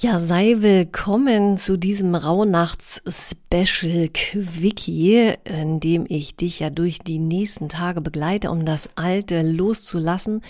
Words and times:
Ja, 0.00 0.20
sei 0.20 0.58
willkommen 0.58 1.56
zu 1.56 1.76
diesem 1.76 2.14
Rauhnachts-Special 2.14 4.08
Quickie, 4.14 5.34
in 5.42 5.80
dem 5.80 6.06
ich 6.08 6.36
dich 6.36 6.60
ja 6.60 6.70
durch 6.70 7.00
die 7.00 7.18
nächsten 7.18 7.68
Tage 7.68 8.00
begleite, 8.00 8.52
um 8.52 8.64
das 8.64 8.88
Alte 8.94 9.42
loszulassen 9.42 10.42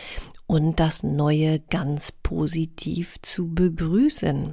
und 0.47 0.79
das 0.79 1.02
Neue 1.02 1.61
ganz 1.61 2.12
positiv 2.12 3.16
zu 3.23 3.48
begrüßen. 3.48 4.52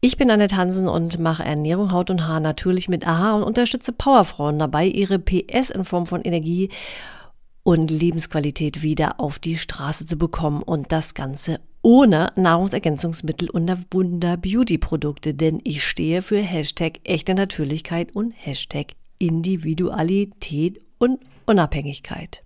Ich 0.00 0.16
bin 0.16 0.32
Annette 0.32 0.56
Hansen 0.56 0.88
und 0.88 1.20
mache 1.20 1.44
Ernährung, 1.44 1.92
Haut 1.92 2.10
und 2.10 2.26
Haar 2.26 2.40
natürlich 2.40 2.88
mit 2.88 3.06
AHA 3.06 3.36
und 3.36 3.44
unterstütze 3.44 3.92
Powerfrauen 3.92 4.58
dabei, 4.58 4.86
ihre 4.86 5.20
PS 5.20 5.70
in 5.70 5.84
Form 5.84 6.06
von 6.06 6.22
Energie 6.22 6.70
und 7.62 7.88
Lebensqualität 7.88 8.82
wieder 8.82 9.20
auf 9.20 9.38
die 9.38 9.56
Straße 9.56 10.06
zu 10.06 10.16
bekommen 10.16 10.64
und 10.64 10.90
das 10.90 11.14
Ganze 11.14 11.60
ohne 11.82 12.32
Nahrungsergänzungsmittel 12.36 13.50
und 13.50 13.70
Wunder-Beauty-Produkte, 13.92 15.34
denn 15.34 15.60
ich 15.64 15.84
stehe 15.84 16.22
für 16.22 16.38
Hashtag 16.38 17.00
echte 17.04 17.34
Natürlichkeit 17.34 18.14
und 18.14 18.32
Hashtag 18.32 18.94
Individualität 19.18 20.80
und 20.98 21.20
Unabhängigkeit. 21.46 22.42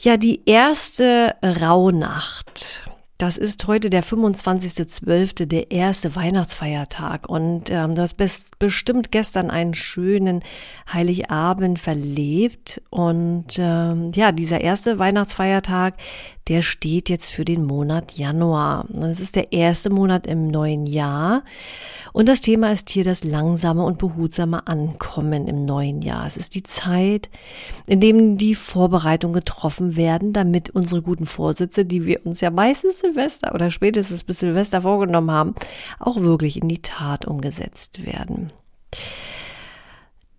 Ja, 0.00 0.16
die 0.16 0.42
erste 0.46 1.34
Rauhnacht 1.42 2.84
das 3.20 3.36
ist 3.36 3.66
heute 3.66 3.90
der 3.90 4.02
25.12., 4.02 5.44
der 5.44 5.70
erste 5.70 6.16
Weihnachtsfeiertag. 6.16 7.28
Und 7.28 7.68
ähm, 7.68 7.94
du 7.94 8.00
hast 8.00 8.14
best, 8.14 8.58
bestimmt 8.58 9.12
gestern 9.12 9.50
einen 9.50 9.74
schönen 9.74 10.42
Heiligabend 10.90 11.78
verlebt. 11.78 12.80
Und 12.88 13.58
ähm, 13.58 14.12
ja, 14.14 14.32
dieser 14.32 14.62
erste 14.62 14.98
Weihnachtsfeiertag, 14.98 15.98
der 16.50 16.62
steht 16.62 17.08
jetzt 17.08 17.30
für 17.30 17.44
den 17.44 17.64
Monat 17.64 18.18
Januar. 18.18 18.84
Es 19.02 19.20
ist 19.20 19.36
der 19.36 19.52
erste 19.52 19.88
Monat 19.88 20.26
im 20.26 20.48
neuen 20.48 20.84
Jahr. 20.84 21.44
Und 22.12 22.28
das 22.28 22.40
Thema 22.40 22.72
ist 22.72 22.90
hier 22.90 23.04
das 23.04 23.22
langsame 23.22 23.84
und 23.84 23.98
behutsame 23.98 24.66
Ankommen 24.66 25.46
im 25.46 25.64
neuen 25.64 26.02
Jahr. 26.02 26.26
Es 26.26 26.36
ist 26.36 26.56
die 26.56 26.64
Zeit, 26.64 27.30
in 27.86 28.00
dem 28.00 28.36
die 28.36 28.56
Vorbereitungen 28.56 29.32
getroffen 29.32 29.94
werden, 29.94 30.32
damit 30.32 30.70
unsere 30.70 31.02
guten 31.02 31.26
Vorsätze, 31.26 31.84
die 31.84 32.04
wir 32.04 32.26
uns 32.26 32.40
ja 32.40 32.50
meistens 32.50 32.98
Silvester 32.98 33.54
oder 33.54 33.70
spätestens 33.70 34.24
bis 34.24 34.40
Silvester 34.40 34.82
vorgenommen 34.82 35.30
haben, 35.30 35.54
auch 36.00 36.18
wirklich 36.18 36.60
in 36.60 36.68
die 36.68 36.82
Tat 36.82 37.26
umgesetzt 37.26 38.04
werden. 38.04 38.50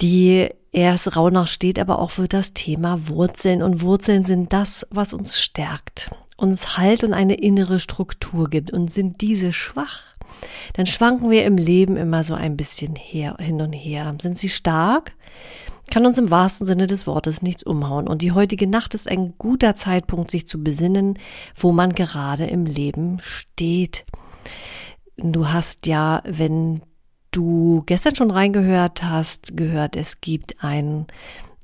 Die 0.01 0.49
erste 0.71 1.13
Rauhnach 1.13 1.47
steht 1.47 1.77
aber 1.77 1.99
auch 1.99 2.11
für 2.11 2.27
das 2.27 2.53
Thema 2.53 3.07
Wurzeln 3.07 3.61
und 3.61 3.81
Wurzeln 3.81 4.25
sind 4.25 4.51
das, 4.51 4.87
was 4.89 5.13
uns 5.13 5.39
stärkt, 5.39 6.09
uns 6.37 6.77
Halt 6.77 7.03
und 7.03 7.13
eine 7.13 7.35
innere 7.35 7.79
Struktur 7.79 8.49
gibt 8.49 8.71
und 8.71 8.91
sind 8.91 9.21
diese 9.21 9.53
schwach, 9.53 10.11
dann 10.73 10.85
schwanken 10.85 11.29
wir 11.29 11.45
im 11.45 11.57
Leben 11.57 11.97
immer 11.97 12.23
so 12.23 12.33
ein 12.33 12.57
bisschen 12.57 12.95
her, 12.95 13.35
hin 13.39 13.61
und 13.61 13.73
her. 13.73 14.15
Sind 14.21 14.37
sie 14.37 14.49
stark? 14.49 15.13
Kann 15.91 16.05
uns 16.05 16.17
im 16.17 16.31
wahrsten 16.31 16.65
Sinne 16.65 16.87
des 16.87 17.05
Wortes 17.05 17.41
nichts 17.41 17.63
umhauen. 17.63 18.07
Und 18.07 18.21
die 18.21 18.31
heutige 18.31 18.67
Nacht 18.67 18.93
ist 18.93 19.07
ein 19.07 19.33
guter 19.37 19.75
Zeitpunkt, 19.75 20.31
sich 20.31 20.47
zu 20.47 20.63
besinnen, 20.63 21.19
wo 21.55 21.73
man 21.73 21.93
gerade 21.93 22.45
im 22.45 22.65
Leben 22.65 23.17
steht. 23.21 24.05
Du 25.17 25.49
hast 25.49 25.85
ja, 25.87 26.23
wenn 26.25 26.81
du 27.31 27.83
gestern 27.85 28.15
schon 28.15 28.31
reingehört 28.31 29.03
hast, 29.03 29.55
gehört, 29.57 29.95
es 29.95 30.21
gibt 30.21 30.63
ein 30.63 31.07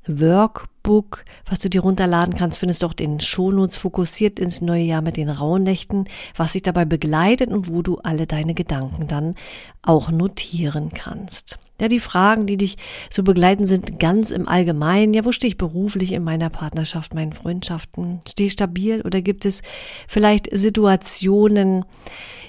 Workbook, 0.06 1.24
was 1.46 1.58
du 1.58 1.68
dir 1.68 1.82
runterladen 1.82 2.34
kannst, 2.34 2.58
findest 2.58 2.82
du 2.82 2.86
auch 2.86 2.94
den 2.94 3.20
Shownotes 3.20 3.76
fokussiert 3.76 4.38
ins 4.38 4.60
neue 4.60 4.82
Jahr 4.82 5.02
mit 5.02 5.16
den 5.16 5.28
Rauhnächten, 5.28 6.08
was 6.34 6.52
sich 6.52 6.62
dabei 6.62 6.86
begleitet 6.86 7.50
und 7.50 7.70
wo 7.70 7.82
du 7.82 7.98
alle 7.98 8.26
deine 8.26 8.54
Gedanken 8.54 9.06
dann 9.06 9.34
auch 9.82 10.10
notieren 10.10 10.90
kannst. 10.94 11.58
Ja, 11.80 11.86
die 11.88 12.00
Fragen, 12.00 12.46
die 12.46 12.56
dich 12.56 12.76
so 13.08 13.22
begleiten, 13.22 13.66
sind 13.66 14.00
ganz 14.00 14.30
im 14.30 14.48
Allgemeinen. 14.48 15.14
Ja, 15.14 15.24
wo 15.24 15.32
stehe 15.32 15.48
ich 15.48 15.56
beruflich 15.56 16.12
in 16.12 16.24
meiner 16.24 16.50
Partnerschaft, 16.50 17.14
meinen 17.14 17.32
Freundschaften? 17.32 18.20
Stehe 18.28 18.48
ich 18.48 18.54
stabil 18.54 19.00
oder 19.02 19.22
gibt 19.22 19.44
es 19.44 19.62
vielleicht 20.08 20.48
Situationen, 20.50 21.84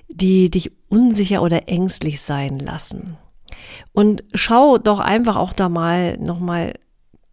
die 0.08 0.50
dich 0.50 0.72
unsicher 0.90 1.44
oder 1.44 1.68
ängstlich 1.68 2.22
sein 2.22 2.58
lassen? 2.58 3.18
Und 3.94 4.24
schau 4.34 4.78
doch 4.78 5.00
einfach 5.00 5.36
auch 5.36 5.54
da 5.54 5.70
mal 5.70 6.18
nochmal 6.18 6.74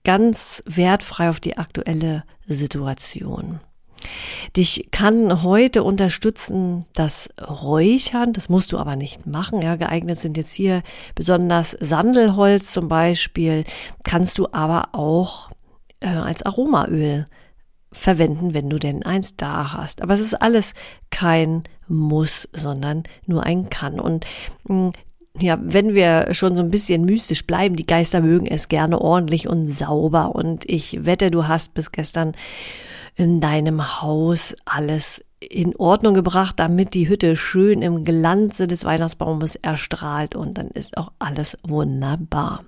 ganz 0.04 0.62
wertfrei 0.66 1.30
auf 1.30 1.40
die 1.40 1.56
aktuelle 1.56 2.24
Situation. 2.46 3.60
Dich 4.56 4.88
kann 4.90 5.42
heute 5.42 5.82
unterstützen 5.82 6.86
das 6.92 7.28
Räuchern, 7.40 8.32
das 8.32 8.48
musst 8.48 8.72
du 8.72 8.78
aber 8.78 8.96
nicht 8.96 9.26
machen. 9.26 9.62
Ja, 9.62 9.76
geeignet 9.76 10.18
sind 10.18 10.36
jetzt 10.36 10.52
hier 10.52 10.82
besonders 11.14 11.76
Sandelholz 11.80 12.72
zum 12.72 12.88
Beispiel, 12.88 13.64
kannst 14.04 14.38
du 14.38 14.48
aber 14.52 14.90
auch 14.92 15.50
äh, 16.00 16.08
als 16.08 16.42
Aromaöl 16.42 17.26
verwenden, 17.92 18.52
wenn 18.54 18.68
du 18.68 18.78
denn 18.78 19.02
eins 19.02 19.36
da 19.36 19.72
hast. 19.72 20.02
Aber 20.02 20.14
es 20.14 20.20
ist 20.20 20.34
alles 20.34 20.74
kein 21.10 21.64
Muss, 21.88 22.48
sondern 22.52 23.04
nur 23.26 23.44
ein 23.44 23.70
Kann. 23.70 23.98
Und 23.98 24.26
mh, 24.64 24.74
hm, 24.74 24.92
ja, 25.40 25.58
wenn 25.60 25.94
wir 25.94 26.34
schon 26.34 26.56
so 26.56 26.62
ein 26.62 26.70
bisschen 26.70 27.04
mystisch 27.04 27.46
bleiben, 27.46 27.76
die 27.76 27.86
Geister 27.86 28.20
mögen 28.20 28.46
es 28.46 28.68
gerne 28.68 29.00
ordentlich 29.00 29.48
und 29.48 29.66
sauber. 29.66 30.34
Und 30.34 30.68
ich 30.68 31.04
wette, 31.04 31.30
du 31.30 31.46
hast 31.46 31.74
bis 31.74 31.92
gestern 31.92 32.32
in 33.16 33.40
deinem 33.40 34.02
Haus 34.02 34.54
alles 34.64 35.24
in 35.40 35.76
Ordnung 35.76 36.14
gebracht, 36.14 36.58
damit 36.58 36.94
die 36.94 37.08
Hütte 37.08 37.36
schön 37.36 37.82
im 37.82 38.04
Glanze 38.04 38.66
des 38.66 38.84
Weihnachtsbaumes 38.84 39.56
erstrahlt 39.56 40.34
und 40.34 40.58
dann 40.58 40.68
ist 40.68 40.96
auch 40.96 41.12
alles 41.18 41.58
wunderbar. 41.62 42.64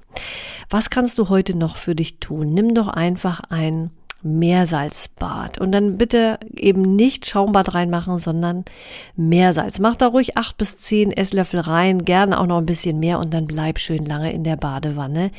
Was 0.69 0.91
kannst 0.91 1.19
du 1.19 1.29
heute 1.29 1.57
noch 1.57 1.77
für 1.77 1.95
dich 1.95 2.21
tun? 2.21 2.53
Nimm 2.53 2.75
doch 2.75 2.89
einfach 2.89 3.41
ein 3.49 3.91
Meersalzbad. 4.23 5.59
Und 5.59 5.73
dann 5.73 5.97
bitte 5.97 6.39
eben 6.57 6.97
nicht 6.97 7.27
Schaumbad 7.27 7.75
reinmachen, 7.75 8.19
sondern 8.19 8.65
Meersalz. 9.17 9.79
Mach 9.79 9.97
da 9.97 10.09
ruhig 10.09 10.37
acht 10.37 10.57
bis 10.57 10.77
zehn 10.77 11.13
Esslöffel 11.13 11.61
rein, 11.61 12.05
gerne 12.05 12.41
auch 12.41 12.47
noch 12.47 12.59
ein 12.59 12.67
bisschen 12.67 12.99
mehr 12.99 13.19
und 13.19 13.33
dann 13.33 13.47
bleib 13.47 13.79
schön 13.79 14.05
lange 14.05 14.33
in 14.33 14.45
der 14.45 14.57
Badewanne 14.57 15.31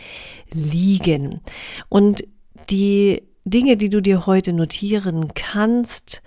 liegen. 0.54 1.42
Und 1.90 2.24
die 2.70 3.24
Dinge, 3.46 3.78
die 3.78 3.90
du 3.90 4.02
dir 4.02 4.26
heute 4.26 4.54
notieren 4.54 5.34
kannst, 5.34 6.22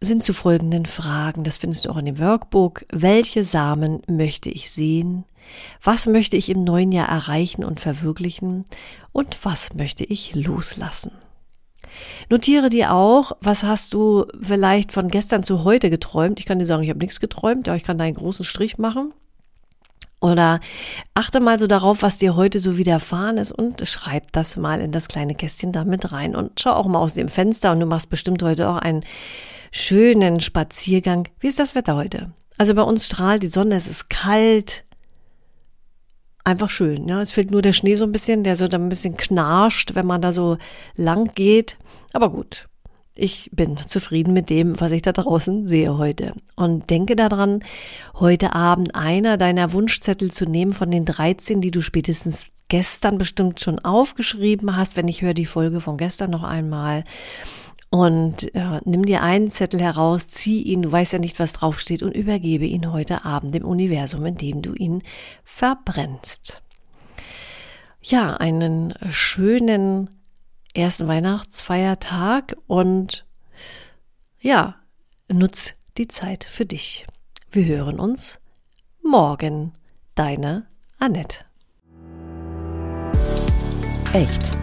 sind 0.00 0.24
zu 0.24 0.32
folgenden 0.32 0.86
Fragen. 0.86 1.44
Das 1.44 1.58
findest 1.58 1.84
du 1.84 1.90
auch 1.90 1.96
in 1.96 2.06
dem 2.06 2.18
Workbook. 2.20 2.84
Welche 2.90 3.44
Samen 3.44 4.02
möchte 4.06 4.48
ich 4.48 4.70
sehen? 4.70 5.24
Was 5.82 6.06
möchte 6.06 6.36
ich 6.36 6.48
im 6.48 6.64
neuen 6.64 6.92
Jahr 6.92 7.08
erreichen 7.08 7.64
und 7.64 7.80
verwirklichen? 7.80 8.64
Und 9.12 9.44
was 9.44 9.74
möchte 9.74 10.04
ich 10.04 10.34
loslassen? 10.34 11.12
Notiere 12.28 12.68
dir 12.70 12.92
auch, 12.92 13.32
was 13.40 13.62
hast 13.62 13.94
du 13.94 14.26
vielleicht 14.40 14.92
von 14.92 15.08
gestern 15.08 15.42
zu 15.42 15.64
heute 15.64 15.90
geträumt. 15.90 16.38
Ich 16.38 16.46
kann 16.46 16.58
dir 16.58 16.66
sagen, 16.66 16.82
ich 16.82 16.90
habe 16.90 16.98
nichts 16.98 17.20
geträumt, 17.20 17.66
ja, 17.66 17.74
ich 17.74 17.84
kann 17.84 17.98
da 17.98 18.04
einen 18.04 18.16
großen 18.16 18.44
Strich 18.44 18.78
machen. 18.78 19.12
Oder 20.20 20.60
achte 21.14 21.38
mal 21.40 21.58
so 21.58 21.68
darauf, 21.68 22.02
was 22.02 22.18
dir 22.18 22.34
heute 22.34 22.58
so 22.58 22.76
widerfahren 22.76 23.38
ist 23.38 23.52
und 23.52 23.86
schreib 23.86 24.32
das 24.32 24.56
mal 24.56 24.80
in 24.80 24.90
das 24.90 25.06
kleine 25.06 25.34
Kästchen 25.34 25.72
da 25.72 25.84
mit 25.84 26.10
rein. 26.10 26.34
Und 26.34 26.58
schau 26.60 26.72
auch 26.72 26.86
mal 26.86 26.98
aus 26.98 27.14
dem 27.14 27.28
Fenster 27.28 27.70
und 27.70 27.80
du 27.80 27.86
machst 27.86 28.10
bestimmt 28.10 28.42
heute 28.42 28.68
auch 28.68 28.76
einen 28.76 29.04
schönen 29.70 30.40
Spaziergang. 30.40 31.28
Wie 31.38 31.46
ist 31.46 31.60
das 31.60 31.76
Wetter 31.76 31.94
heute? 31.94 32.32
Also 32.56 32.74
bei 32.74 32.82
uns 32.82 33.06
strahlt 33.06 33.44
die 33.44 33.48
Sonne, 33.48 33.76
es 33.76 33.86
ist 33.86 34.10
kalt, 34.10 34.84
einfach 36.48 36.70
schön. 36.70 37.08
Ja, 37.08 37.22
es 37.22 37.30
fehlt 37.30 37.50
nur 37.50 37.62
der 37.62 37.72
Schnee 37.72 37.96
so 37.96 38.04
ein 38.04 38.12
bisschen, 38.12 38.42
der 38.42 38.56
so 38.56 38.68
dann 38.68 38.84
ein 38.84 38.88
bisschen 38.88 39.16
knarscht, 39.16 39.94
wenn 39.94 40.06
man 40.06 40.20
da 40.20 40.32
so 40.32 40.58
lang 40.96 41.32
geht. 41.34 41.76
Aber 42.12 42.30
gut, 42.30 42.68
ich 43.14 43.50
bin 43.52 43.76
zufrieden 43.76 44.32
mit 44.32 44.48
dem, 44.48 44.80
was 44.80 44.92
ich 44.92 45.02
da 45.02 45.12
draußen 45.12 45.68
sehe 45.68 45.98
heute. 45.98 46.34
Und 46.56 46.88
denke 46.88 47.16
daran, 47.16 47.64
heute 48.14 48.54
Abend 48.54 48.94
einer 48.94 49.36
deiner 49.36 49.72
Wunschzettel 49.72 50.30
zu 50.30 50.46
nehmen 50.46 50.72
von 50.72 50.90
den 50.90 51.04
13, 51.04 51.60
die 51.60 51.70
du 51.70 51.82
spätestens 51.82 52.46
gestern 52.68 53.18
bestimmt 53.18 53.60
schon 53.60 53.78
aufgeschrieben 53.80 54.76
hast. 54.76 54.96
Wenn 54.96 55.08
ich 55.08 55.22
höre 55.22 55.34
die 55.34 55.46
Folge 55.46 55.80
von 55.80 55.96
gestern 55.96 56.30
noch 56.30 56.44
einmal 56.44 57.04
und 57.90 58.54
äh, 58.54 58.80
nimm 58.84 59.04
dir 59.04 59.22
einen 59.22 59.50
Zettel 59.50 59.80
heraus, 59.80 60.28
zieh 60.28 60.62
ihn, 60.62 60.82
du 60.82 60.92
weißt 60.92 61.14
ja 61.14 61.18
nicht, 61.18 61.38
was 61.38 61.52
draufsteht, 61.52 62.02
und 62.02 62.14
übergebe 62.14 62.66
ihn 62.66 62.92
heute 62.92 63.24
Abend 63.24 63.54
dem 63.54 63.64
Universum, 63.64 64.26
indem 64.26 64.62
du 64.62 64.74
ihn 64.74 65.02
verbrennst. 65.44 66.62
ja, 68.02 68.36
einen 68.36 68.94
schönen 69.08 70.10
ersten 70.74 71.08
Weihnachtsfeiertag 71.08 72.56
und 72.66 73.26
ja, 74.40 74.76
nutz 75.30 75.74
die 75.96 76.08
Zeit 76.08 76.44
für 76.44 76.64
dich. 76.64 77.06
Wir 77.50 77.64
hören 77.64 77.98
uns 77.98 78.40
morgen. 79.02 79.72
Deine 80.14 80.66
Annette. 80.98 81.44
Echt. 84.12 84.56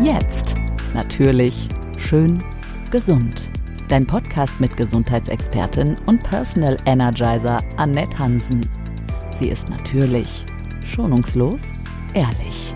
Jetzt. 0.00 0.54
Natürlich. 0.94 1.68
Schön. 1.96 2.42
Gesund. 2.90 3.50
Dein 3.88 4.06
Podcast 4.06 4.60
mit 4.60 4.76
Gesundheitsexpertin 4.76 5.96
und 6.06 6.22
Personal 6.22 6.76
Energizer 6.86 7.58
Annette 7.76 8.18
Hansen. 8.18 8.60
Sie 9.34 9.48
ist 9.48 9.68
natürlich, 9.68 10.46
schonungslos, 10.84 11.62
ehrlich. 12.14 12.74